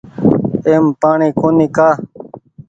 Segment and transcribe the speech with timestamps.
[0.67, 1.89] ايم پآڻيٚ ڪونيٚ ڪآ